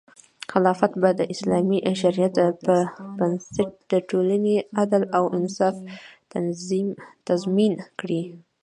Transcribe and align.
خلافت 0.51 0.91
به 1.01 1.09
د 1.19 1.21
اسلامي 1.33 1.79
شریعت 2.01 2.35
په 2.65 2.75
بنسټ 3.17 3.69
د 3.91 3.93
ټولنې 4.09 4.55
عدل 4.79 5.03
او 5.17 5.23
انصاف 5.37 5.75
تضمین 7.27 7.73
کړي. 7.99 8.21